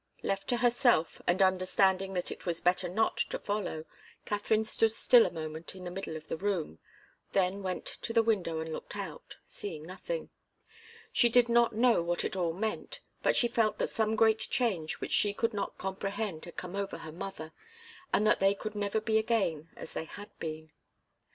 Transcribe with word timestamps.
Left 0.23 0.47
to 0.47 0.57
herself, 0.57 1.21
and 1.27 1.43
understanding 1.43 2.13
that 2.15 2.31
it 2.31 2.47
was 2.47 2.59
better 2.59 2.89
not 2.89 3.17
to 3.29 3.37
follow, 3.37 3.85
Katharine 4.25 4.63
stood 4.63 4.91
still 4.91 5.27
a 5.27 5.31
moment 5.31 5.75
in 5.75 5.83
the 5.83 5.91
middle 5.91 6.17
of 6.17 6.27
the 6.27 6.37
room, 6.37 6.79
then 7.33 7.61
went 7.61 7.85
to 7.85 8.11
the 8.11 8.23
window 8.23 8.57
and 8.59 8.73
looked 8.73 8.95
out, 8.95 9.35
seeing 9.45 9.83
nothing. 9.83 10.31
She 11.13 11.29
did 11.29 11.49
not 11.49 11.75
know 11.75 12.01
what 12.01 12.25
it 12.25 12.35
all 12.35 12.53
meant, 12.53 13.01
but 13.21 13.35
she 13.35 13.47
felt 13.47 13.77
that 13.77 13.91
some 13.91 14.15
great 14.15 14.39
change 14.39 14.95
which 14.95 15.11
she 15.11 15.35
could 15.35 15.53
not 15.53 15.77
comprehend 15.77 16.45
had 16.45 16.57
come 16.57 16.75
over 16.75 16.97
her 16.97 17.11
mother, 17.11 17.51
and 18.11 18.25
that 18.25 18.39
they 18.39 18.55
could 18.55 18.73
never 18.73 18.99
be 18.99 19.19
again 19.19 19.69
as 19.75 19.91
they 19.93 20.05
had 20.05 20.29
been. 20.39 20.71